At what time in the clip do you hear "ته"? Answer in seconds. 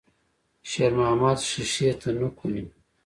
2.01-2.09